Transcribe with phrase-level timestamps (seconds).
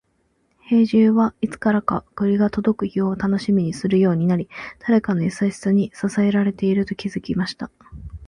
[0.61, 7.69] 兵十は、いつからか栗が届く日を楽しみにするようになり、誰かの優しさに支えられていると気づきました。